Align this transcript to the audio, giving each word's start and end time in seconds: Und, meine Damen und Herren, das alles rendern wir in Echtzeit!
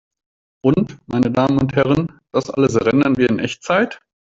Und, 0.65 0.97
meine 1.05 1.29
Damen 1.29 1.59
und 1.59 1.75
Herren, 1.75 2.19
das 2.31 2.49
alles 2.49 2.75
rendern 2.83 3.17
wir 3.17 3.29
in 3.29 3.37
Echtzeit! 3.37 4.01